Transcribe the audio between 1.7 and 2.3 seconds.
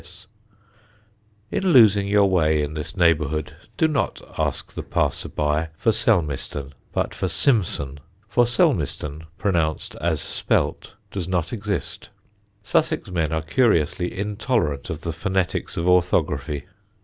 losing your